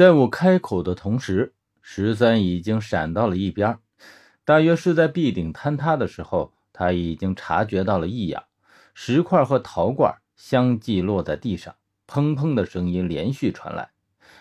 [0.00, 3.76] 在我开口的同时，十三已经闪到了一边。
[4.46, 8.44] 大约是在壁顶坍塌的时候，他已经察觉到了异样。
[8.94, 11.74] 石块和陶罐相继落在地上，
[12.08, 13.90] 砰砰的声音连续传来，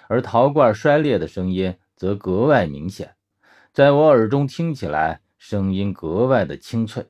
[0.08, 3.16] 而陶罐摔裂的声音则格外明显，
[3.74, 7.08] 在我耳中听起来声音格外的清脆。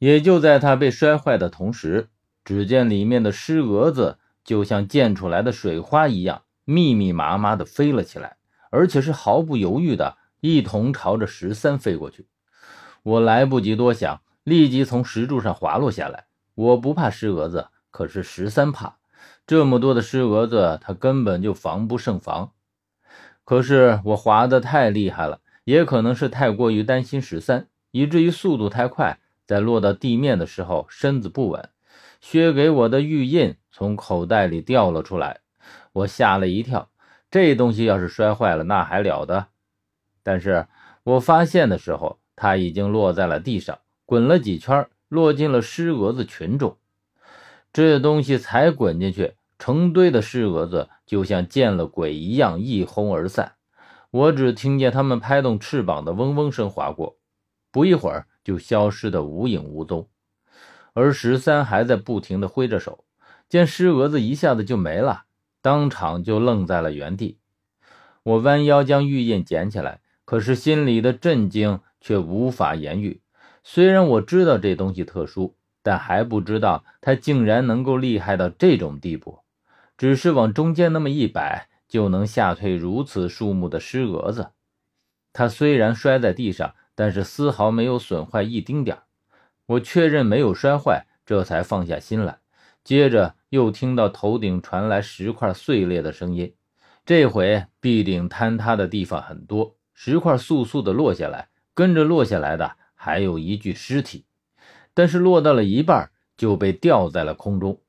[0.00, 2.08] 也就在它被摔坏的同时，
[2.44, 8.36] 只见里面的尸蛾子就像溅出来的水花一样，密密麻麻的飞了起来，
[8.70, 12.26] 而且是毫不犹豫的一同朝着十三飞过去。
[13.04, 16.26] 我来不及多想，立即从石柱上滑落下来。
[16.56, 18.96] 我不怕尸蛾子，可是十三怕，
[19.46, 22.50] 这么多的尸蛾子，他根本就防不胜防。
[23.44, 29.20] 可是我滑得太厉害了，也可能是太过于担心十三，以至于速度太快。
[29.46, 31.70] 在落到地面的时候，身子不稳，
[32.20, 35.42] 薛给我的玉印从口袋里掉了出来，
[35.96, 36.90] 我吓了一跳。
[37.30, 39.46] 这东西要是摔坏了，那还了得！
[40.22, 40.66] 但是
[41.04, 46.76] 我发现的时候，它已经落在了地上，滚了几圈，落进了尸蛾子群中。
[47.72, 53.54] 这东西才滚进去，成堆的尸蛾子就像见了鬼一样一哄而散。
[54.10, 57.16] 我只听见它们拍动翅膀的嗡嗡声划过，
[57.70, 58.26] 不一会儿。
[58.46, 60.08] 就消失的无影无踪，
[60.92, 63.04] 而十三还在不停的挥着手，
[63.48, 65.24] 见尸蛾子一下子就没了，
[65.66, 67.38] 当场就愣在了原地。
[68.22, 73.20] 我弯腰将玉印捡起来，可是心里的震惊却无法言喻。
[73.64, 79.40] 虽然我知道这东西特殊，但还不知道它竟然能够厉害到这种地步。
[79.98, 84.50] 只是往中间那么一摆，就能吓退如此数目的尸蛾子。
[85.32, 86.74] 它虽然摔在地上。
[86.98, 88.96] 但是丝毫没有损坏一丁点
[89.66, 92.38] 我确认没有摔坏，这才放下心来。
[92.82, 96.52] 接着又听到头顶传来石块碎裂的声音，
[97.06, 104.26] 这回壁顶坍塌的地方很多，石块簌簌的落下来，跟着落下来的还有一具尸体，
[104.92, 107.80] 但是落到了一半就被吊在了空中。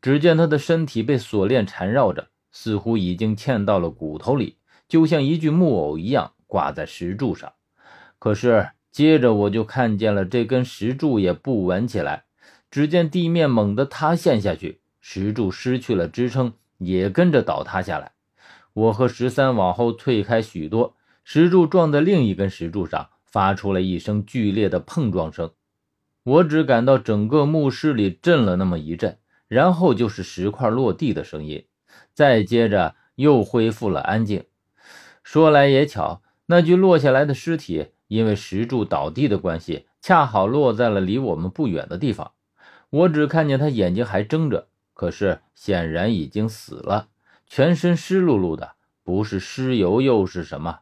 [0.00, 4.56] 只见他的身体被锁链缠绕着，似乎已经嵌到了骨头里，
[4.86, 7.52] 就像一具木偶一样挂在石柱上。
[8.20, 12.26] 可是，接着我就看见了这根石柱也不稳起来。
[12.70, 18.12] 只见地面猛地塌陷下去，石柱失去了支撑，也跟着倒塌下来。
[18.72, 25.50] 我和十三往后退开许多，石柱撞在另一根石柱上，发出了一声剧烈的碰撞声。
[26.22, 31.64] 我只感到整个墓室里震了那么一阵，然后就是石块落地的声音，
[32.12, 34.44] 再接着又恢复了安静。
[35.22, 37.88] 说来也巧，那具落下来的尸体。
[38.08, 42.32] 因为石柱倒地的关系，恰好落在了离我们不远的地方。
[42.88, 47.06] 我只看见他眼睛还睁着，可是显然已经死了，
[47.46, 48.72] 全身湿漉漉的，
[49.04, 50.80] 不是尸油又是什么？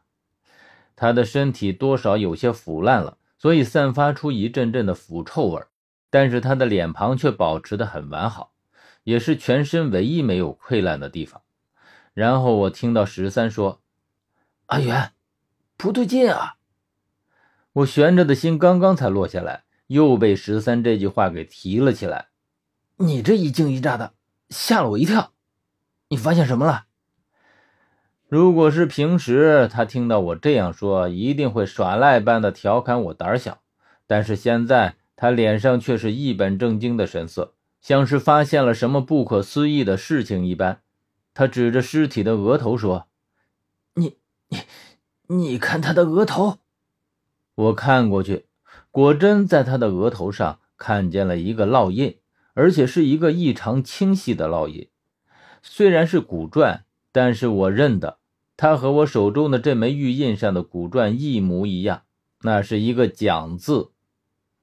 [0.95, 5.61] 他的身体多少有些腐烂了，所以散发出一阵阵的腐臭味。
[6.09, 8.53] 但是他的脸庞却保持得很完好，
[9.03, 11.43] 也是全身唯一没有溃烂的地方。
[12.15, 13.83] 然后我听到十三说
[14.65, 15.11] ：“阿元，
[15.77, 16.55] 不对劲啊！”
[17.73, 22.29] 我悬着的心刚刚才落下来，又被十三这句话给提了起来。
[22.99, 24.13] 你这一惊一乍的，
[24.49, 25.31] 吓了我一跳。
[26.09, 26.85] 你发现什么了？
[28.27, 33.59] 如果是平时，他听到我这样说，一定会耍赖般的调侃我胆小。
[34.07, 40.81] 但是现在，他脸上却是一本正经的神色，像是发现了什么不可思议的事情一般。
[41.35, 43.07] 他指着尸体的额头说
[43.93, 44.57] ：“你、你、
[45.27, 46.57] 你看他的额头。”
[47.53, 48.47] 我看过去，
[48.89, 52.17] 果真在他的额头上看见了一个烙印，
[52.57, 54.89] 而且是一个异常清晰的烙印。
[55.61, 56.81] 虽然是古篆，
[57.11, 58.17] 但是我认得，
[58.57, 62.01] 它和我手中的这枚玉印上的古篆一模一样。
[62.41, 63.91] 那是一个“蒋”字。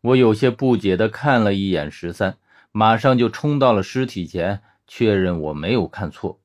[0.01, 2.39] 我有些不解地看了一眼十三，
[2.73, 6.41] 马上就冲到了尸体前，确认我没有看错，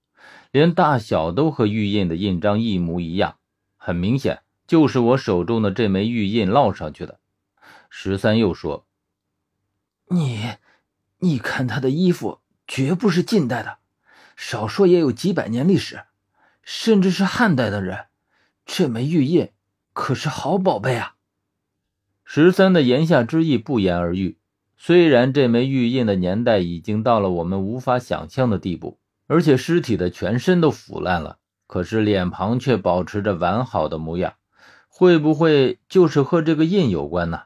[0.51, 3.37] 连大小都和玉印的印章一模一样。
[3.75, 4.41] 很明显。
[4.67, 7.19] 就是我手中的这枚玉印烙上去的。
[7.89, 8.85] 十三又说
[10.09, 10.41] ：“你，
[11.19, 13.77] 你看他的衣服，绝不是近代的，
[14.35, 16.03] 少说也有几百年历史，
[16.63, 18.05] 甚至是汉代的人。
[18.65, 19.49] 这枚玉印
[19.93, 21.15] 可是好宝贝啊！”
[22.23, 24.37] 十三的言下之意不言而喻。
[24.77, 34.35] 虽然这枚玉印的年代已经到了我们无法想象的地步，而且尸体的全身都腐烂了，可是脸庞却保持着完好的模样。
[34.87, 37.41] 会不会就是和这个印有关呢？